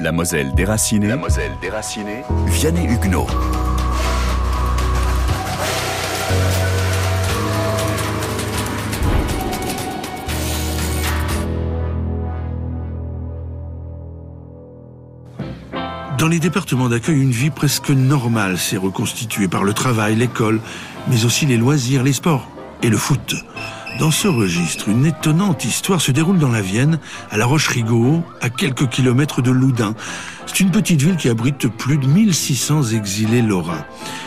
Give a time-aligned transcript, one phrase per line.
[0.00, 1.08] La Moselle déracinée.
[1.08, 2.22] La Moselle déracinée.
[2.46, 3.26] Vianney Huguenot.
[16.18, 20.60] Dans les départements d'accueil, une vie presque normale s'est reconstituée par le travail, l'école,
[21.08, 22.48] mais aussi les loisirs, les sports
[22.82, 23.34] et le foot.
[23.98, 26.98] Dans ce registre, une étonnante histoire se déroule dans la Vienne,
[27.30, 29.94] à La Roche-Rigaud, à quelques kilomètres de Loudun.
[30.46, 33.84] C'est une petite ville qui abrite plus de 1600 exilés lorrains.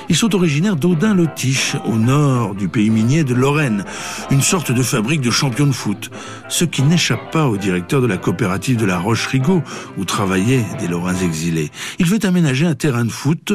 [0.09, 3.83] Ils sont originaires d'Audin-Lotiche, au nord du pays minier de Lorraine,
[4.29, 6.11] une sorte de fabrique de champions de foot.
[6.49, 9.63] Ce qui n'échappe pas au directeur de la coopérative de La Roche-Rigaud,
[9.97, 11.71] où travaillaient des Lorrains exilés.
[11.99, 13.53] Il veut aménager un terrain de foot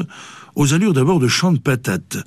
[0.58, 2.18] aux allures d'abord de champ de patates.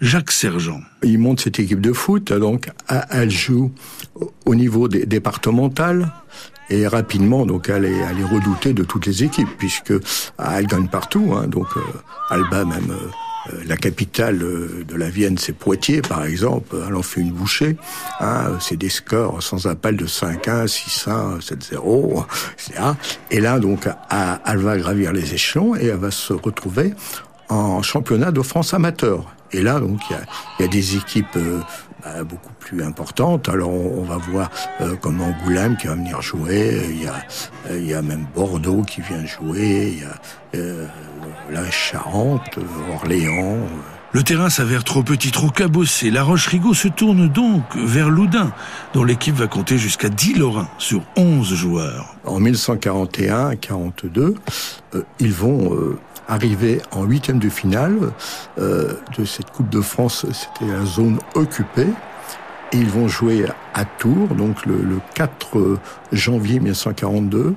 [0.00, 0.80] Jacques Sergent.
[1.02, 2.70] Il monte cette équipe de foot, donc
[3.10, 3.72] elle joue
[4.44, 6.12] au niveau départemental
[6.68, 9.94] et rapidement donc elle est, redoutée de toutes les équipes puisque
[10.38, 11.32] elle gagne partout.
[11.34, 11.80] Hein, donc euh,
[12.30, 13.08] elle bat même euh,
[13.66, 16.76] la capitale de la Vienne, c'est Poitiers, par exemple.
[16.86, 17.76] Elle en fait une bouchée.
[18.20, 22.82] Hein, c'est des scores sans appel de 5-1, 6-1, 7-0, etc.
[23.30, 26.92] Et là, donc, elle va gravir les échelons et elle va se retrouver
[27.50, 29.24] en championnat de France amateur.
[29.52, 30.22] Et là, donc, il y a,
[30.60, 31.60] y a, des équipes euh,
[32.02, 33.48] bah, beaucoup plus importantes.
[33.48, 36.82] Alors, on, on va voir euh, comme Angoulême qui va venir jouer.
[36.88, 37.14] Il y a,
[37.70, 39.92] il y a même Bordeaux qui vient jouer.
[39.92, 40.14] Il y a
[40.54, 40.86] euh,
[41.50, 42.58] la Charente,
[42.94, 43.58] Orléans.
[44.12, 46.10] Le terrain s'avère trop petit, trop cabossé.
[46.10, 48.52] La Roche-Rigaud se tourne donc vers Loudun,
[48.92, 52.16] dont l'équipe va compter jusqu'à 10 Lorrains sur 11 joueurs.
[52.24, 54.34] En 1941-42,
[54.94, 55.96] euh, ils vont euh,
[56.30, 58.12] arriver en huitième de finale
[58.58, 60.24] euh, de cette Coupe de France.
[60.32, 61.88] C'était la zone occupée.
[62.72, 65.78] Ils vont jouer à Tours, donc le, le 4
[66.12, 67.54] janvier 1942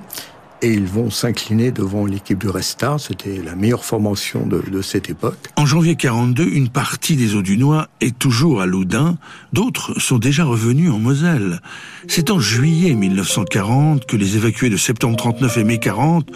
[0.64, 2.98] et ils vont s'incliner devant l'équipe de Restart.
[2.98, 5.36] C'était la meilleure formation de, de, cette époque.
[5.56, 9.18] En janvier 42, une partie des Audunois est toujours à Loudun.
[9.52, 11.60] D'autres sont déjà revenus en Moselle.
[12.08, 16.30] C'est en juillet 1940 que les évacués de septembre 39 et mai 40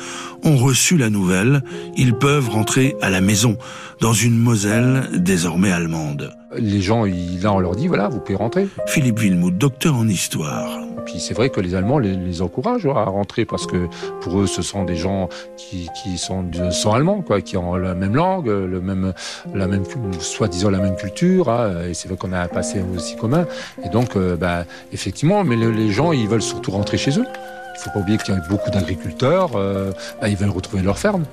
[0.45, 1.63] ont reçu la nouvelle.
[1.97, 3.57] Ils peuvent rentrer à la maison
[4.03, 6.35] dans une Moselle désormais allemande.
[6.59, 8.69] Les gens, là, on leur dit, voilà, vous pouvez rentrer.
[8.87, 10.88] Philippe Villemout, docteur en histoire.
[11.09, 13.89] Puis c'est vrai que les Allemands les, encouragent à rentrer parce que
[14.21, 15.89] pour eux, ce sont des gens qui,
[16.19, 19.85] sont du sang allemand, quoi, qui ont la même langue, la même,
[20.21, 21.49] soi-disant la même culture.
[21.49, 23.47] Hein, et c'est vrai qu'on a un passé aussi commun.
[23.83, 27.25] Et donc, euh, bah, effectivement, mais le, les gens, ils veulent surtout rentrer chez eux.
[27.25, 30.99] Il faut pas oublier qu'il y a beaucoup d'agriculteurs, euh, bah, ils veulent retrouver leur
[30.99, 31.25] ferme.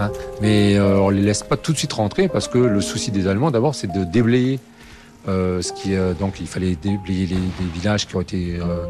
[0.00, 0.10] Hein.
[0.40, 3.28] Mais euh, on les laisse pas tout de suite rentrer parce que le souci des
[3.28, 4.58] Allemands, d'abord, c'est de déblayer.
[5.28, 8.88] Euh, ce qui euh, donc il fallait déblayer les, les, villages qui ont été euh,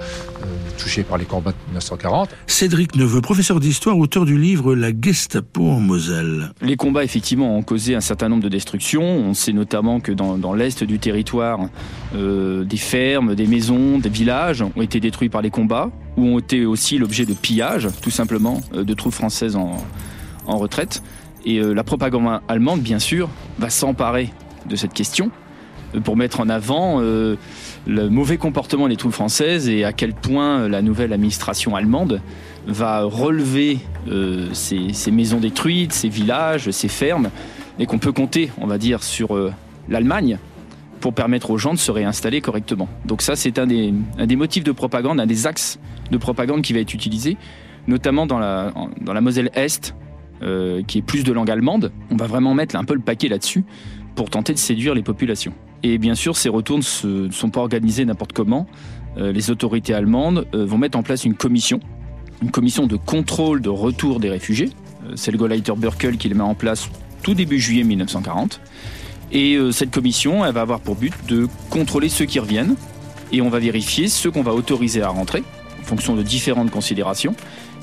[0.78, 2.30] touchés par les combats de 1940.
[2.46, 6.50] Cédric Neveu, professeur d'histoire, auteur du livre La Gestapo en Moselle.
[6.62, 9.02] Les combats effectivement ont causé un certain nombre de destructions.
[9.02, 11.60] On sait notamment que dans, dans l'est du territoire,
[12.14, 16.64] des fermes, des maisons, des villages ont été détruits par les combats ou ont été
[16.64, 19.84] aussi l'objet de pillages, tout simplement, de troupes françaises en,
[20.46, 21.02] en retraite.
[21.44, 23.28] Et la propagande allemande, bien sûr,
[23.58, 24.30] va s'emparer
[24.66, 25.30] de cette question
[26.00, 27.36] pour mettre en avant euh,
[27.86, 32.20] le mauvais comportement des troupes françaises et à quel point la nouvelle administration allemande
[32.66, 37.30] va relever euh, ces, maisons détruites, ces villages, ces fermes,
[37.78, 39.52] et qu'on peut compter, on va dire, sur euh,
[39.88, 40.38] l'Allemagne
[41.00, 42.88] pour permettre aux gens de se réinstaller correctement.
[43.04, 43.92] Donc ça, c'est un des,
[44.36, 45.80] motifs de propagande, un des axes
[46.12, 47.36] de propagande qui va être utilisé,
[47.88, 49.96] notamment dans la, Moselle Est,
[50.86, 51.90] qui est plus de langue allemande.
[52.12, 53.64] On va vraiment mettre un peu le paquet là-dessus
[54.14, 55.52] pour tenter de séduire les populations.
[55.82, 58.66] Et bien sûr, ces retours ne sont pas organisés n'importe comment.
[59.18, 61.80] Euh, les autorités allemandes euh, vont mettre en place une commission,
[62.40, 64.70] une commission de contrôle de retour des réfugiés.
[65.04, 66.88] Euh, c'est le Gauleiter Burkel qui les met en place
[67.22, 68.60] tout début juillet 1940.
[69.34, 72.74] Et cette commission, elle va avoir pour but de contrôler ceux qui reviennent.
[73.32, 75.42] Et on va vérifier ceux qu'on va autoriser à rentrer,
[75.80, 77.34] en fonction de différentes considérations,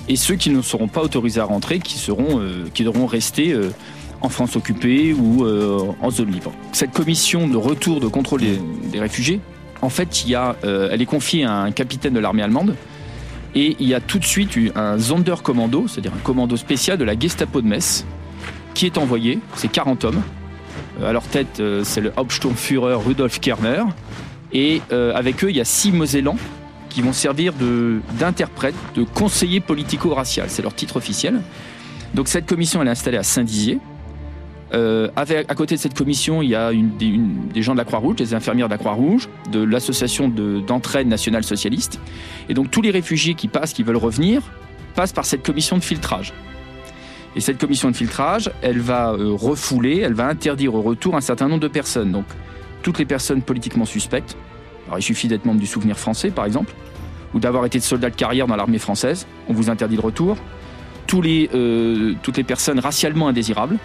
[0.08, 2.40] et ceux qui ne seront pas autorisés à rentrer, qui, seront,
[2.76, 3.56] qui devront rester
[4.22, 6.52] en France occupée ou euh, en zone libre.
[6.72, 9.40] Cette commission de retour de contrôle des, réfugiés,
[9.82, 12.76] en fait, il y a, euh, elle est confiée à un capitaine de l'armée allemande
[13.56, 17.18] et il y a tout de suite un Sonderkommando, c'est-à-dire un commando spécial de la
[17.18, 18.06] Gestapo de Metz,
[18.74, 20.22] qui est envoyé, c'est 40 hommes.
[21.04, 23.84] À leur tête, euh, c'est le Hauptsturmführer Rudolf Kerner.
[24.52, 26.38] Et euh, avec eux, il y a six Mosellans
[26.90, 27.54] qui vont servir
[28.20, 30.48] d'interprètes, de, de conseillers politico-racial.
[30.50, 31.42] C'est leur titre officiel.
[32.14, 33.80] Donc cette commission, elle est installée à Saint-Dizier.
[34.74, 38.18] Euh, avec, à côté de cette commission, il y a des, gens de la Croix-Rouge,
[38.18, 42.00] des infirmières de la Croix-Rouge, de l'association d'entraide de, nationale socialiste.
[42.50, 44.42] Et donc tous les réfugiés qui passent, qui veulent revenir,
[44.96, 46.34] passent par cette commission de filtrage.
[47.36, 51.22] Et cette commission de filtrage, elle va euh, refouler, elle va interdire au retour un
[51.22, 52.12] certain nombre de personnes.
[52.12, 52.26] Donc,
[52.82, 54.36] toutes les personnes politiquement suspectes.
[54.98, 56.74] Il suffit d'être membre du Souvenir français, par exemple,
[57.36, 59.28] ou d'avoir été soldat de carrière dans l'armée française.
[59.48, 60.38] On vous interdit le retour.
[61.14, 63.78] Euh, toutes les personnes racialement indésirables,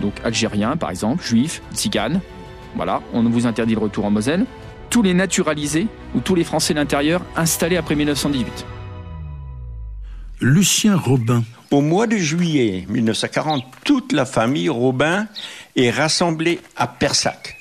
[0.00, 2.20] donc algériens, par exemple, juifs, tziganes.
[2.74, 4.44] Voilà, on vous interdit le retour en Moselle.
[4.90, 8.66] Tous les naturalisés ou tous les Français de l'intérieur installés après 1918.
[10.40, 11.42] Lucien Robin.
[11.70, 15.26] Au mois de juillet 1940, toute la famille Robin
[15.74, 17.56] est rassemblée à Persac.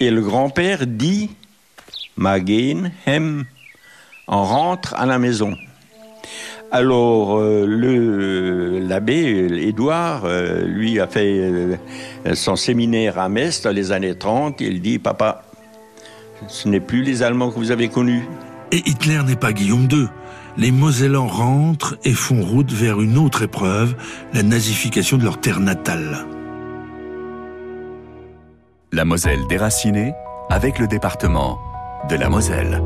[0.00, 1.30] Et le grand-père dit
[2.16, 3.44] Magin, Hem,
[4.26, 5.56] on rentre à la maison.
[6.70, 11.76] Alors, euh, l'abbé Édouard, euh, lui, a fait euh,
[12.34, 14.60] son séminaire à Metz dans les années 30.
[14.60, 15.44] Il dit Papa,
[16.46, 18.28] ce n'est plus les Allemands que vous avez connus.
[18.70, 20.08] Et Hitler n'est pas Guillaume II.
[20.58, 23.94] Les Mosellans rentrent et font route vers une autre épreuve,
[24.34, 26.26] la nazification de leur terre natale.
[28.92, 30.12] La Moselle déracinée
[30.50, 31.58] avec le département
[32.10, 32.82] de la Moselle.